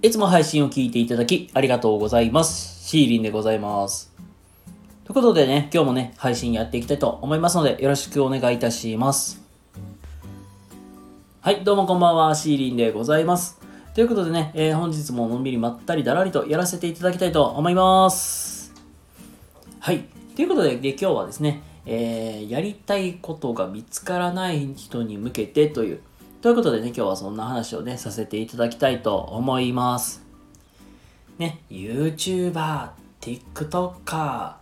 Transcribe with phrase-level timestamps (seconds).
[0.00, 2.86] いつも配信を聞いていただきありがとうございます。
[2.88, 4.12] シーリンでございます。
[5.04, 9.42] ということでね、今日もね、配信やっていきたいと思いますので、よろしくお願いいたします。
[11.40, 13.58] はい、どうもこんばんは、シーリンでございます。
[13.92, 18.72] ということでね、えー本日ものんびりまったりだらりとやらせていただきたいと思います。
[19.80, 20.04] はい、
[20.36, 26.00] ということで、で今日はですね、えーやりたいことが見つからない人に向けてという、
[26.40, 30.24] ということでね、今日はそんな話をね、させていただきたいと思います。
[31.36, 34.54] ね、YouTuber、TikToker、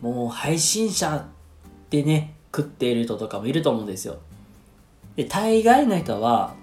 [0.00, 1.26] もう配信者
[1.90, 4.18] でね、食っている人とかもいると思うんですよ。
[5.16, 6.54] で、大概の人は、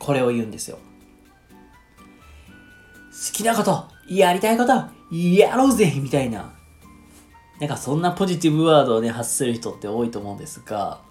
[0.00, 0.78] これを言うんですよ。
[3.12, 4.72] 好きなこと、やりたいこと、
[5.14, 6.52] やろうぜみたいな。
[7.60, 11.06] なんかそんなポジティブワードをね、発する人って多いと思うんですが、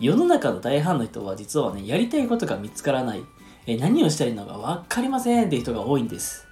[0.00, 3.24] 世の中の大半の人は実はね、やりたいことが見つからない。
[3.66, 6.46] え何をしたらいいのか分かりませんっていう人が多いんです。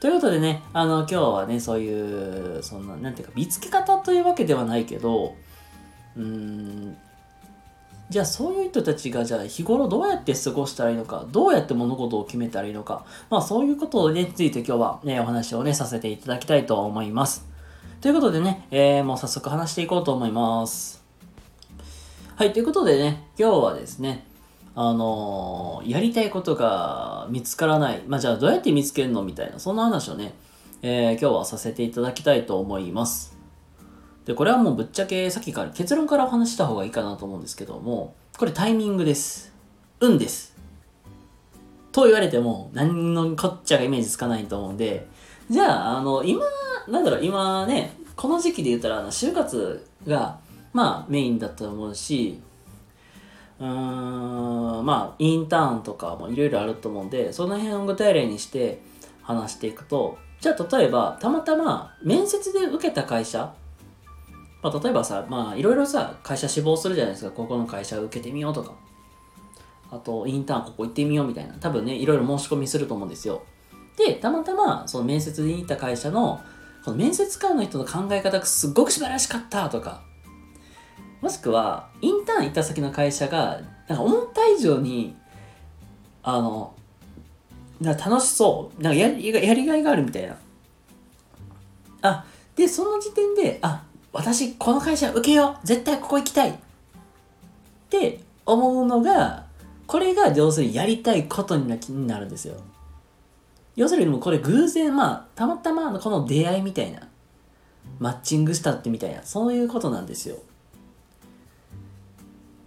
[0.00, 5.34] ということでね、あの、今日はね、そういう、そんな、なんていうか、見つけ方というわけではないけど、
[6.16, 6.96] うーん、
[8.08, 17.46] じゃあそういう人たちが、じゃあ日頃どうやって過ごしたらいいのか、どうやって物事を決めたらいいのか、まあそういうことについて今日はね、お話をね、させていただきたいと思います。
[18.00, 20.99] ということでね、えーもう早速話していこうと思います。
[22.40, 24.24] はい、ということでね、今日はですね、
[24.74, 28.02] あのーやりたいことが見つからない。
[28.06, 30.32] まあ、じゃあどうやって見つけるのみたいな、そんな話をね、
[30.80, 33.36] えー今日はさせていただきたいと思います。
[34.24, 39.52] で、これはもうぶっちゃけさっきから結論からお話した方がいいかなと思うんですけども、これタイミングです。
[40.00, 40.56] 運です。
[41.92, 45.06] と言われても何のこっちゃがイメージつかないと思うんで、
[45.50, 46.40] じゃあ、あの、今、
[46.88, 50.38] なんだろう、今ね、この時期で言ったら、あの就活が、
[50.72, 52.40] まあ、メインだと思うし、
[53.58, 58.80] うーん、まあ、インターンとかもいろいろあると思うんで、その辺を具体例にして
[59.22, 63.54] 話していくと、じゃあ、例えば、たまたま面接で受けた会社、
[64.62, 68.72] まあ、例えばさ、まあ、いろいろさ、会社志望するじゃないですか、ここの会社受けてみようとか。
[69.90, 71.54] あと、インターンここ行ってみようみたいな。
[71.54, 73.42] 多分ね、いろいろ申し込みすると思うんですよ。
[73.96, 76.40] で、たまたま、その面接に行った会社の、
[76.84, 80.02] この面接官の人の考え方がすっごく素晴らしかったとか、
[81.20, 85.14] もしくは、インターン行った先の会社が、なんか思った以上に、
[86.22, 86.74] あの、
[87.80, 90.36] なんか楽しそう、なんかやりやりがいがあるみたいな。
[92.02, 92.24] あ、
[92.56, 96.54] で、その時点で、あ、私、この会社受けよう絶対ここ行きたいっ
[97.90, 99.46] て思うのが、
[99.86, 102.54] これが要するにやりたいことになになるんですよ。
[103.76, 107.00] 要するにもこれ偶然、まあ、たまたまこの出会いみたいな、
[107.98, 110.36] マッチングしたってみたいな、そういうことなんですよ。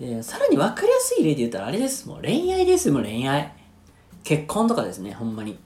[0.04, 2.08] で、さらに分かりやすい例で言ったらあれです。
[2.08, 3.54] もう恋愛ですよ、もう恋愛。
[4.24, 5.58] 結婚とかですね、ほんまに。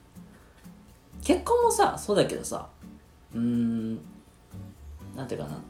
[1.24, 2.68] 結婚もさ、そうだけどさ、
[3.34, 3.94] うーん、
[5.16, 5.60] なんていうかな。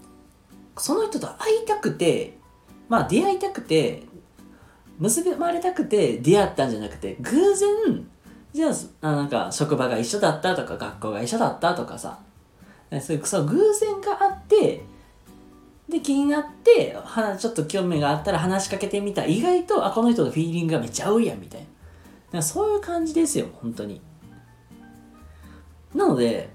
[0.77, 2.37] その人と会いたくて、
[2.89, 4.03] まあ出会いたくて、
[4.99, 8.07] 結ばれたくて出会ったんじゃなくて、偶然、
[8.53, 12.19] じゃあ、なんか職場が一緒だったとか、学校が一緒だったとかさ、
[13.01, 14.85] そういう偶然があって、
[15.89, 19.25] で、気になって、はちょっと興味があったら話しかけてみた。
[19.25, 21.67] 意外と、あ、この人のフィーリングがめっちゃ合うやん、みたい
[22.31, 22.43] な。
[22.43, 24.03] そういう感じですよ、本当に。
[25.95, 26.51] なので、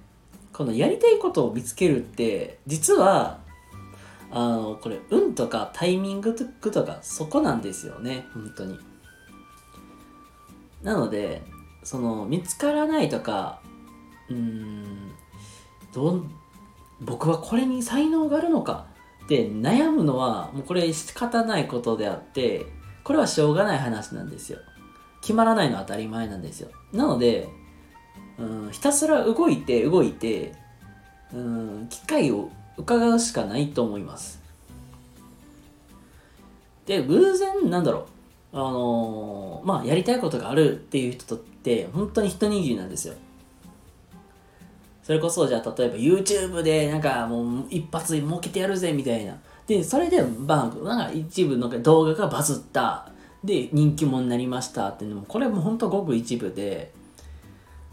[0.51, 3.39] このやりたいことを見つけるって、実は、
[4.29, 8.77] あの、これ、運とかタイミングとか、そこなんですよね、本当に。
[10.83, 11.41] なので、
[11.83, 13.61] その、見つからないとか、
[14.29, 15.11] うーん、
[15.91, 16.31] どん、
[17.01, 18.92] 僕はこれに才能があるのか
[19.23, 22.65] って悩むのは、もうこれ仕方ないことであって、
[23.03, 24.59] これはしょうがない話なんですよ。
[25.21, 26.69] 決まらないのは当たり前なんですよ。
[26.91, 27.47] なので、
[28.37, 30.53] うん、ひたすら動いて動いて、
[31.33, 34.41] うん、機会を伺うしかないと思います。
[36.85, 38.07] で、偶然、なんだろ
[38.51, 43.13] う、あのーまあ、やりたいことがあるっていう人って、本当に一握りなんですよ。
[45.03, 49.37] それこそ、じゃあ、例えば YouTube で、なんかもう一発儲けてやるぜ、みたいな。
[49.67, 53.09] で、それで、バンなんか一部の動画がバズった。
[53.43, 56.93] で、人気者になりましたっていうのも、これも本当ごく一部で、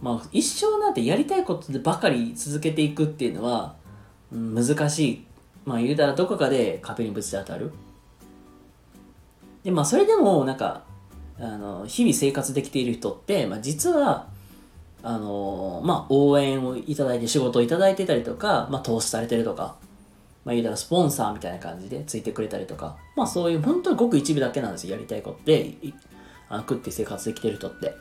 [0.01, 3.75] まあ、一生なんてやりたいことでばかり続けていくっていうのは、
[4.33, 5.25] 難しい。
[5.65, 7.73] まあ、言うたらどこかで壁にぶち当たる。
[9.65, 10.85] で、まあ、それでも、なんか、
[11.41, 14.29] あの、日々生活できている人って、まあ、実は、
[15.03, 19.77] あの、まあ、応援をいただいて、仕事をいただいてたりとか、まあ、投資されてるとか、
[20.45, 25.75] まあ、言うたらスポンサーみたいな感じでついてくれたりとか、まあ、そういう本当にごく一部だけなんですよ、やりたいことで、
[26.49, 27.95] あの食って生活できてる人って。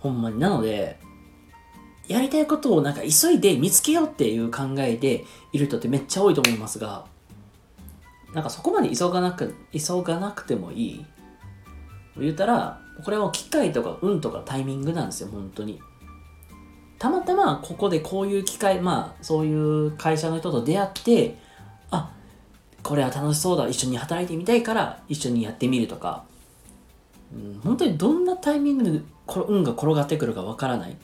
[0.00, 0.38] ほんまに。
[0.38, 0.98] なので、
[2.06, 7.04] やりたいことをなんか急いで見つけようっていう考えでいる人ってめっちゃ多いと思いますが、
[8.32, 11.06] なんかそこまで急がなく、急がなくてもいい。
[12.16, 15.80] 言うたら、これは機械とか運とかタイミングなんですよ、本当に。
[16.98, 21.38] たまたまここでこういう機会、まあそういう会社の人と出会って、
[21.90, 22.10] あ、
[22.82, 26.24] これは楽しそうだ、一緒に働いてみたいから一緒にやってみるとか、
[27.32, 29.00] うん、本当にどんなタイミングで
[29.48, 30.96] 運が転がってくるかわからない。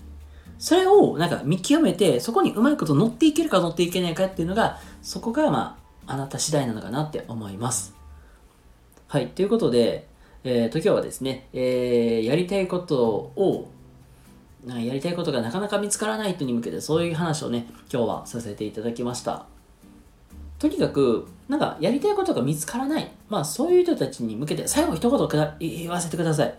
[0.58, 7.94] それをなんか見極めて、そこにうまいこと乗っていけるか乗っていけないかっていうのが、そこがまあ、あなた次第なのかなって思います。
[9.06, 10.08] はい、ということで、
[10.46, 13.70] えー、と今日はですね、えー、やりたいことを
[14.67, 19.46] やりたいことがなかなか見つからない人に向けてそういう話をね今日はさせていただきました。
[20.58, 23.11] とにかくなんかやりたいことが見つからない。
[23.31, 26.55] まあそういう人たちに向けて最後一言言わせてください。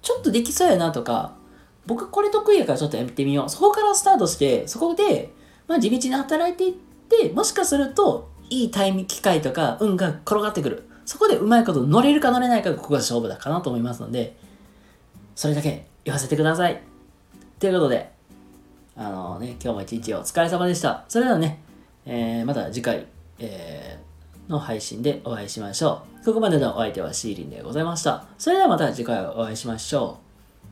[0.00, 1.32] ちょっとできそうやなとか
[1.86, 3.48] 僕これ得意やからちょっとやってみよう。
[3.50, 5.32] そこからスタートしてそこで、
[5.66, 6.72] まあ、地道に働いていっ
[7.08, 10.84] てもしかするといいタイミング機会とか運が転がってくる。
[11.04, 14.36] そこでうまいこと乗れるか乗れないかがここが勝負だかなと思いますので、
[15.34, 16.82] それだけ言わせてください。
[17.58, 18.10] ということで、
[18.96, 21.04] あのね、今日も一日お疲れ様でした。
[21.08, 21.62] それではね、
[22.06, 23.06] えー、また次回、
[23.38, 26.24] えー、の配信でお会いしましょう。
[26.24, 28.26] ここまでのお相手はシーリンでございました。
[28.38, 30.18] それではまた次回お会いしましょ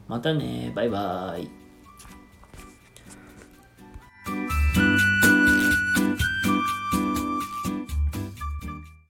[0.09, 0.11] う。
[0.11, 1.62] またね、バイバーイ。